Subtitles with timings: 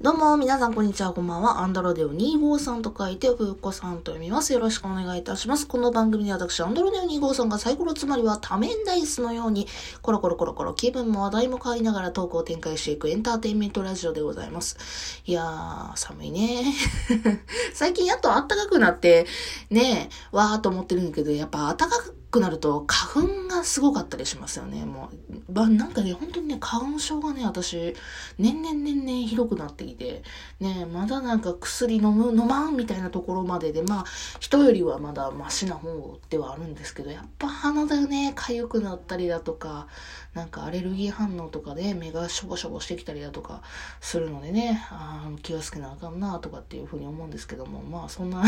[0.00, 1.58] どうも、皆さん、こんにちは、こんばんは。
[1.58, 4.52] アンドロデオ253と書いて、ふうこさんと読みます。
[4.52, 5.66] よろしくお願いいたします。
[5.66, 9.66] この番組で私、アンドロデオ253がサイコロつまりは多面ダイスのように、
[10.00, 15.20] コロコロコロコロ気分も話題も変わりながらトークを展開していくエンターテインメントラジオでございます。
[15.26, 16.72] いやー、寒いね。
[17.74, 19.26] 最近やっと暖かくなって、
[19.68, 24.84] ねわーと思ってるんだけど、やっぱ暖かくくなると花粉がすごかったりしますよね。
[24.84, 25.10] も
[25.48, 27.94] う、なんかね、本当にね、花粉症がね、私、
[28.38, 30.22] 年々年々ひどくなってきて、
[30.60, 34.04] ね、まだなんか薬飲む、飲まんみたいなところまでで、まあ、
[34.40, 39.86] 人よりはまだマシな方ではあるんですけど、やっぱ鼻だよね、痒くなったりだとか、
[40.38, 43.60] なんかアレルギー反応とかで目がしょぼしょぼしてきたりだとか
[44.00, 48.44] するのでね、あ気をつけなあかんなとかっていうふうに思うんですけども、まあそんな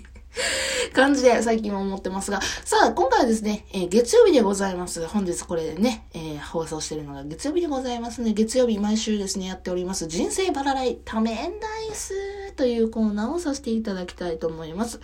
[0.92, 5.06] 感じで最近は思ってますが、さあ、今回はですね、えー、月曜日でございます。
[5.06, 8.34] 本日これでね、えー、放送してるのが月曜日でございますね。
[8.34, 14.98] 月曜日毎週ですね、やっております、人生バラライ多面ダイスというコーナーをさせていただきたいと思います。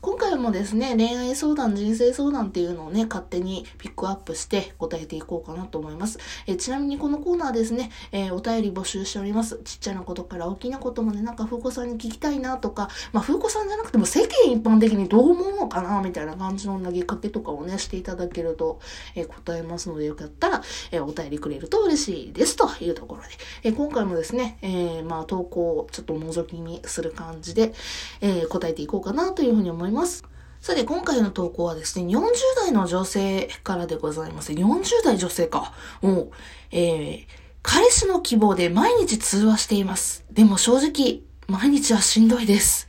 [0.00, 6.18] 今回もですね、恋愛相談、人生相談っていうのをね、勝手にピックアップして答えていこうかなと思います。
[6.48, 9.60] え、ちなみにこのコーナーですね、えお便り募集しております。
[9.64, 18.80] ちっちゃなことから大きなことまでなんか風子さんに聞きたいなとか、まあ風子さんじゃなくても世間一般的にどう思うのかなみたいな感じの投げかけとかをね、していただけると、
[19.14, 22.56] えー、答えますので、よかったら、えー、お便りくれると嬉しいです。
[22.56, 23.28] というところで、
[23.62, 27.74] え、今回もですね、えまあ、投稿をちょっと覗き見する感じで、
[28.22, 30.24] え答えていこうかなというふうに思います。
[30.60, 32.22] さて、今回の投稿はですね、40
[32.56, 34.52] 代の女性からでございます。
[34.52, 35.72] 40代女性か。
[36.00, 36.30] もう、
[36.72, 37.26] えー、
[37.62, 40.24] 彼氏の希望で毎日通話しています。
[40.32, 42.88] でも正直、毎日はしんどいです。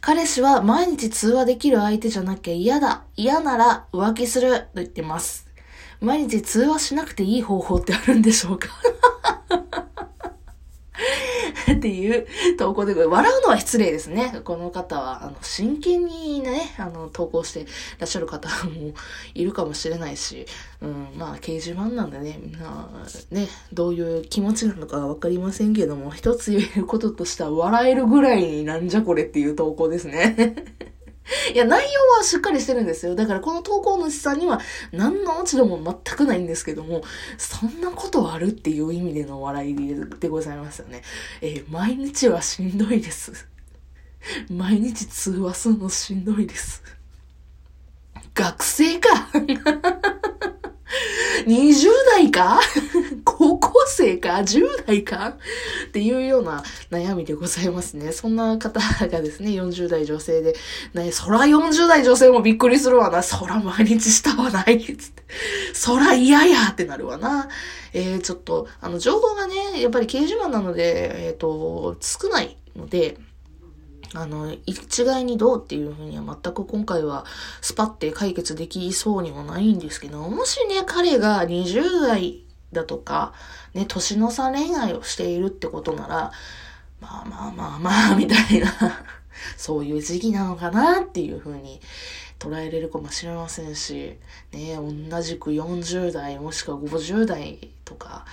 [0.00, 3.04] 彼氏は毎日通話できる相手じゃなきゃ嫌だ。
[3.16, 4.58] 嫌なら浮気する。
[4.58, 5.46] と言ってます。
[6.00, 8.68] 毎日通話しなくていい方法ってあるんでしょうか？
[11.72, 12.26] っていう
[12.58, 14.40] 投稿で、笑うのは失礼ですね。
[14.44, 17.66] この方は、あの、真剣にね、あの、投稿して
[17.98, 18.94] らっしゃる方も
[19.34, 20.46] いるかもしれないし、
[20.80, 22.88] うん、まあ、掲示板なんでね、みんな、
[23.30, 30.54] ね、どういう気持ちなのかわかりませんけども、一つ言えることとしては、笑えるぐらいになんじゃこれっていう投稿ですね。
[31.54, 33.14] いや、内容はしっかりしてるんですよ。
[33.14, 34.60] だからこの投稿主さんには
[34.92, 37.02] 何の落ち度も全くないんですけども、
[37.38, 41.02] そんなことあるっていう意味での笑いでございますよね。
[41.40, 43.48] えー、毎日はしんどいです。
[44.50, 46.82] 毎日通話するのしんどいです。
[48.34, 49.30] 学生か
[51.46, 52.60] 20代か？
[53.24, 55.36] 高校生か ?10 代か？
[55.88, 58.12] っていうような悩みでございますね。
[58.12, 60.54] そんな方がですね、40代女性で、
[60.94, 63.22] ね、そら40代女性もびっくりするわな。
[63.22, 64.80] そら毎日したわない。
[64.80, 65.22] つって。
[65.72, 67.48] そら嫌やってなるわな。
[67.92, 73.18] えー、ちょっと、あの、情報がね、やっぱり掲示板なので、えっ、ー、と、少ないので、
[74.14, 77.24] あの、一概にどうっていうふうには全く今回は
[77.60, 83.32] スパって解決できそうにもないんですけど、もしね、彼が20代だとか、
[83.74, 86.32] ね、年の差恋愛をしているってことなら、
[87.00, 88.72] まあまあまあまあ、みたいな
[89.56, 91.80] そういう時期なのかなっていうふうに
[92.38, 94.16] 捉えれるかもしれませんし、
[94.52, 94.76] ね、
[95.10, 98.24] 同じく40代もしくは50代とか、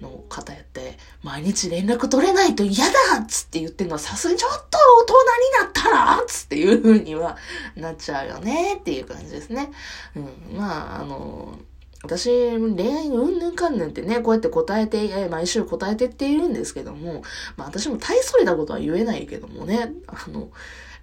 [0.00, 5.20] の方やって、毎日連絡取れないと嫌だっつって言ってんのはさすがにちょっと大人に
[5.62, 7.36] なったらっつっていう風には
[7.76, 9.70] なっちゃうよねっていう感じですね。
[10.14, 10.56] うん。
[10.58, 11.58] まあ、あの、
[12.02, 17.22] 私、恋愛うんぬんかんぬんってね、こうやって答えて、毎週答えてっているんですけども、
[17.56, 20.50] まあ私も大それたことは言えないけどもね、あの、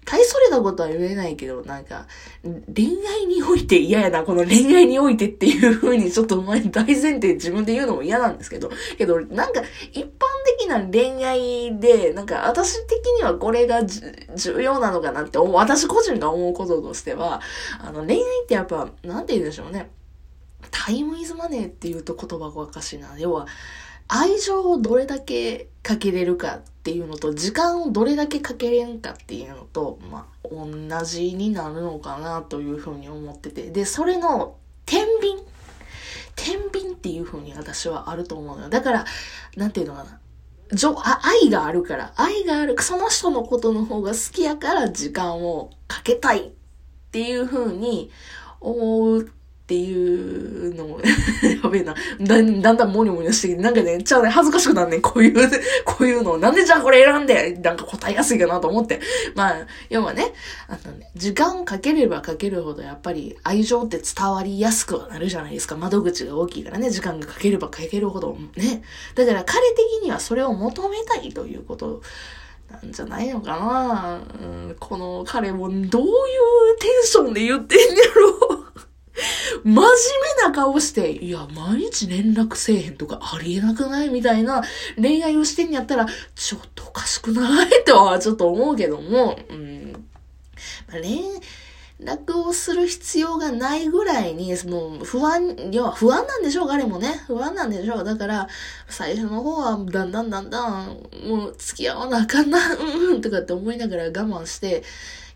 [0.05, 2.07] 大それたことは言えないけど、なんか、
[2.43, 9.61] 恋愛において嫌やな、この恋愛においてっていう風にちょっと前大前提自分で言うのも嫌なんですけど、けど、なんか、
[9.91, 10.07] 一般
[10.59, 17.41] 的な恋愛で、なんか、私的にはこれが重要なのかなって思う、私個人が思うこととしては、
[17.79, 19.89] あの、恋愛ってやっぱ、なんて言うんでしょうね。
[20.71, 23.15] タイムイズマネーっていうと言葉がおかしいな。
[23.17, 23.47] 要は、
[24.07, 33.69] 愛情をどれだけかけれるかっていうのと、時間をどれだけかけれんかっていうのと、まあ、同じになるのかなというふうに思ってて。
[33.71, 34.55] で、それの、
[34.85, 35.43] 天秤
[36.35, 38.69] 天秤っていうふうに私はあると思うのよ。
[38.69, 39.05] だから、
[39.55, 40.19] なんていうのかな。
[40.75, 46.51] あ愛があるから、愛がある、その人のことの方が好きやから時間をかけたいっ
[47.11, 48.09] ていうふうに
[48.59, 49.31] 思う
[49.63, 50.99] っていうのを
[51.63, 51.95] やべえな。
[52.19, 55.49] だんだんだんモニモニしてきて、なんかね、ちゃうね、恥ずかしくなんねこういう、
[55.85, 58.99] こういうの、なんでじゃあこれ選んで、なんか答えやすいかなと思って。
[59.35, 59.55] まあ、
[59.89, 60.33] 要はね、
[60.67, 65.77] あのね、時間かければかけるほど、やっぱり愛情って伝わりやすくはなるじゃないですか。
[65.77, 68.83] 窓口が大きいからね、時間がかければかけるほど、ね。
[69.15, 72.01] だから彼的にはそれを求めたいということ
[72.69, 76.09] なんじゃないのかな、うん、この彼もどういう
[76.79, 77.85] テンションで言ってんや
[78.15, 78.62] ろう
[79.63, 79.85] 真面目
[80.43, 84.63] な顔して、いや、毎日連絡せえへんとかありえなくないみたいな
[84.95, 87.83] 恋愛をしてんやったら、ちょっとおかしくない？
[87.85, 89.91] とはちょっと思うけども、うん。
[90.87, 91.19] まあ、ね
[91.99, 97.23] 絡をする必要がないぐらいに、もう不安、要は不安なんでしょう、彼もね。
[97.27, 98.03] 不安なんでしょう。
[98.03, 98.47] だから、
[98.87, 100.87] 最初の方はだんだんだんだん、
[101.27, 104.83] もう付き合わなあかんな、 うん、とかって思いながら我慢して、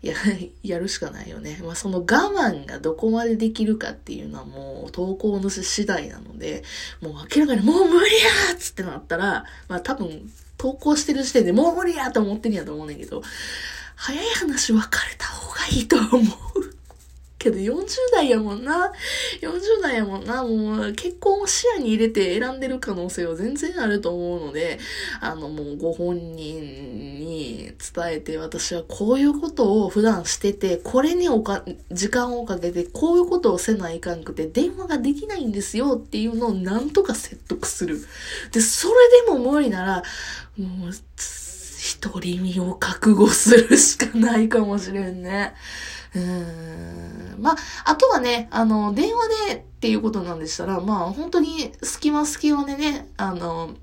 [0.02, 0.14] や、
[0.62, 1.60] やるしかないよね。
[1.64, 6.62] まあ、その我慢がどこまでできるかっていうのはもう投稿の次第なので、
[7.00, 13.22] もう明らかにもう無理やっつってなったら、まあ多分投稿してる時点でもう無理やと思ってんやと思うねんけど、
[13.96, 16.47] 早い話別れた方がいいと思う。
[17.50, 18.92] けど40代やもんな。
[19.40, 20.42] 40代やもんな。
[20.44, 24.78] もう結婚を視野に入れて選んでる可能性は全然あると思うので、
[25.20, 37.98] あのもうご本人に伝えて私はこういうことを普段してて、これにおか、時間をかけてこういうことをせないかんくて電話ができないんですよっていうのをなんとか説得する。
[38.52, 38.94] で、それ
[39.26, 40.02] でも無理なら、
[40.56, 40.90] もう、
[42.00, 45.54] 独り身を覚悟するしかないかもしれんね。
[46.14, 47.36] うん。
[47.40, 53.74] まあ、あとはね、あの、電話でっていうことなんでしたら、まあ、本当に隙間隙間でね、あの、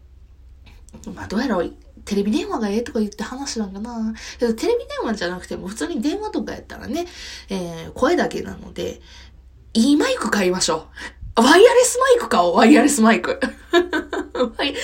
[1.13, 1.73] まあ、どうやろう、
[2.05, 4.13] テレビ電話がええとか言って話なんかな。
[4.39, 7.05] けど、テレビ電話じゃなくても、普通に電話とかやったらね、
[7.49, 9.01] えー、声だけなので、
[9.73, 10.87] いいマイク買いましょ
[11.37, 11.41] う。
[11.41, 13.39] ワイヤレスマイク買おう、ワイヤレスマイク。
[14.57, 14.75] ワイヤレ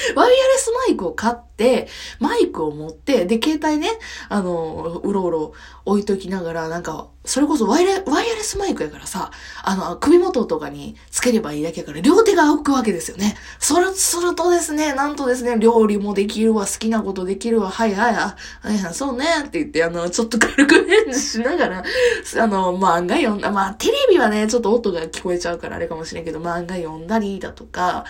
[0.58, 1.88] スマイクを買って、
[2.20, 3.90] マイクを持って、で、携帯ね、
[4.30, 5.54] あの、うろうろ
[5.86, 9.32] 置いときながら、なんか、それこそワイヤワイヤレスマイクやからさ、
[9.64, 13.36] あの、首元とかにつければいいだけやから、両手が浮くわけですよね。
[13.60, 28.06] それ、するとですね、なんとですね、料理もできるわ、好きなことできるわ、はいはい、あ、はいはい、そうね、って言って、あの、ちょっと軽く返事しながら、あの、漫画読んだ、まあ、テレビはね、ちょっと音が聞こえちゃうからあれかもしれんけど、漫画読んだりだとか、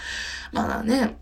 [0.51, 1.17] まあね、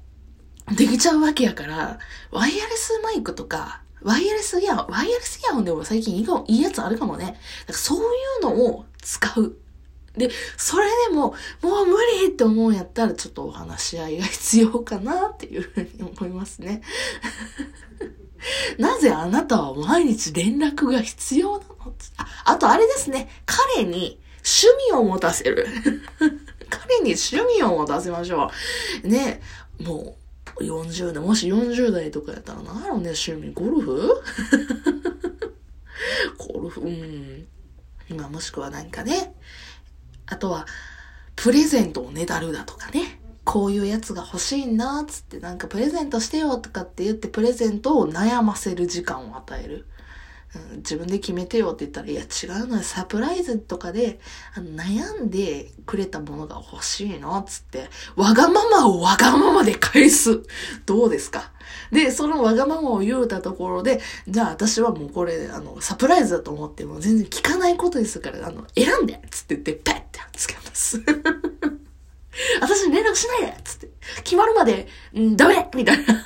[0.76, 2.00] できちゃうわけやから、
[2.32, 7.26] ワイヤレスマイクとか、ワイヤレスイヤホン、ワイヤレスイヤホンでも最近いいやつあるかもね。
[7.26, 7.38] だか
[7.68, 8.02] らそうい
[8.42, 9.58] うのを使う。
[10.16, 16.82] で、それでも、もう無理って思うんやったら、ちょっとお話し合いが必要かなっていうふうに思いますね。
[18.80, 21.94] なぜあなたは毎日連絡が必要なの？
[22.18, 23.30] ああとあれですね。
[23.46, 25.68] 彼に趣味を持たせる。
[26.90, 28.50] 彼に趣味を持たせましょ
[29.04, 29.08] う。
[29.08, 29.42] ね、
[29.80, 30.18] も
[30.60, 34.22] う、40代、もし40代とかやったら、なんやろね、趣味、ゴルフ？
[36.54, 37.48] ゴルフ、うん。
[38.18, 39.36] まあ、もしくはなんかね、
[40.26, 40.66] あとは、
[41.36, 43.22] プレゼントをねだるだとかね。
[43.46, 49.88] こういうやつが欲しいな、つってなんかプレゼントしてよとかって言ってプレゼントを悩ませる時間を与える。
[50.78, 54.20] 自分で決めてよって言ったら、いや違うのよ、サプライズとかで、
[54.56, 60.42] 悩んでくれたものが欲しいのつって、わがままをわがままで返す。
[60.86, 61.52] どうですか？
[61.92, 71.02] で、そのわがままを言うたところで、じゃあ私はもうこれ、あの、サプライズだと思っても全然聞かないことですから、あの、選んでつって言って、ペッてつけます。
[72.62, 73.90] 私に連絡しないでつって。
[74.24, 74.88] 決まるまで、
[75.18, 76.24] んダメみたいな。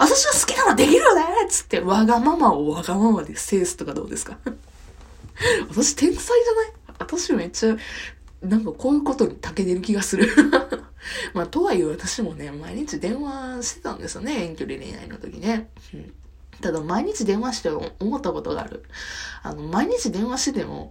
[0.00, 4.38] 私は好きなのできるよねつって、わがままをわがままで制すとかどうですか？
[5.68, 6.72] 私天才じゃない？
[6.98, 7.76] 私めっちゃ、
[8.42, 10.28] なんかこういうことに長けてる気がする
[11.34, 15.70] まあ、とはいえ私もね、毎日電話してたんですよね、遠距離恋愛の時ね。
[15.94, 16.12] うん、
[16.60, 18.82] ただ、毎日電話して思ったことがある。
[19.42, 20.90] あの、毎日電話してても、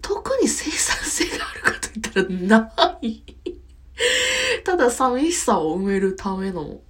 [0.00, 3.22] 特に生産性があるかと言ったらない
[4.64, 6.80] ただ寂しさを埋めるための、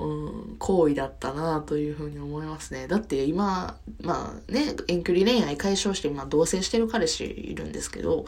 [0.00, 2.88] うん、行為だったなというふうに思いますね。
[2.88, 8.24] だって今、まあね、遠距離恋愛解消して今同棲してる彼氏いるんですけど、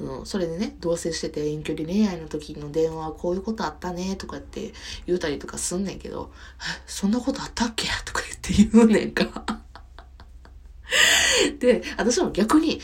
[0.00, 4.72] あの、それでね、同棲してて遠距離恋愛の時の電話こういうことあったねとかって
[5.06, 6.30] 言うたりとかすんねんけど、
[6.86, 9.24] そんなことあったっけとか言って言うねんか。
[11.58, 12.78] で、私も逆に、え、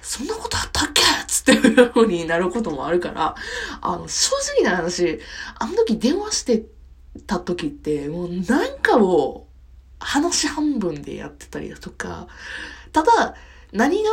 [0.00, 3.34] そんなことあったっけつっていうようになることもあるから、
[3.80, 4.32] あの、正
[4.62, 5.18] 直な話、
[5.58, 6.62] あの時電話して
[7.26, 9.46] た時って、もうなんかを
[9.98, 12.28] 話半分でやってたりだとか、
[12.92, 13.34] ただ、
[13.72, 14.10] 何が、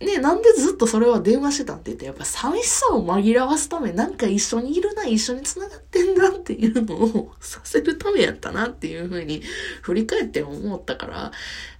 [0.00, 9.42] ね、なんでずっとそれは電話してたんって言って、やっぱ寂しさを紛らわすため、なんか一緒にいるな、一緒に繋がってんだっていうのをさせるためやったなっていうふうに
[9.82, 11.32] 振り返って思ったから、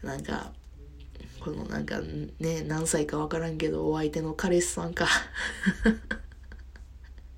[0.02, 0.52] なんか、
[1.40, 2.00] このなんか
[2.40, 5.08] ね、何歳かわからんけど、お相手の彼氏さんか。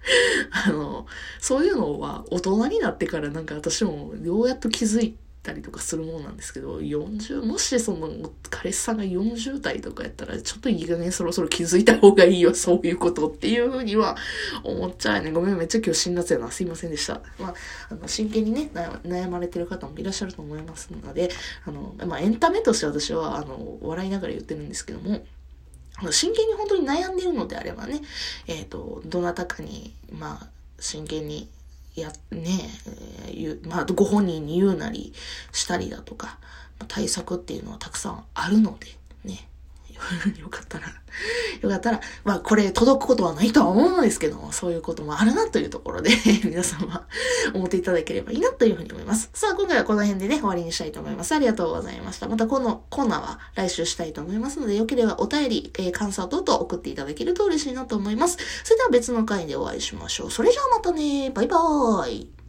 [0.67, 1.07] あの、
[1.41, 8.11] そういうのは大人になってからなんか私もようやっと気づいたりとかするもんなんですけど、40、もしその
[8.51, 14.17] 彼氏さんが40代とかやったら、ちょっといい加減そろそろ気づいた方がいいよ、そういうことっていうふうには
[14.65, 15.31] 思っちゃうね。
[15.33, 16.51] ごめん、めっちゃ今日辛辣やな。
[16.51, 17.21] すいませんでした。
[17.39, 17.55] まあ、
[17.91, 21.31] あの、真剣にね、悩まれてる方もいらっしゃると思いますので、
[21.65, 25.25] あの、まあ、エンタメとして私は、あの、笑いながら言ってるんですけども、
[26.11, 28.01] 真剣に本当に悩んでるのであればね、
[28.47, 31.49] えっ、ー、と、どなたかに、まあ、真剣に
[31.95, 32.71] や、ね、
[33.27, 35.13] えー、まあ、ご本人に言うなり
[35.53, 36.39] したりだとか、
[36.89, 38.87] 対策っていうのはたくさんあるので、
[39.25, 39.50] ね。
[40.41, 40.87] よかったら、
[41.61, 46.11] よかったら、まあこれ届くことはないとは思うんですけども、そういうこともあるなというところで
[46.45, 47.07] 皆様
[47.55, 49.31] 思っていただければいいなというふうに思います。
[49.35, 51.33] さあ、今回はこの辺でね、終わりにしたいと思います。
[51.33, 52.29] ありがとうございました。
[52.29, 58.39] またこのコーナーは来週したいと思いますので、よければお便り、えー、感想等々送っていただけると嬉しいなと思います。
[58.65, 60.31] それでは別の回でお会いしましょう。
[60.31, 62.40] それじゃあまたね、バイバーイ。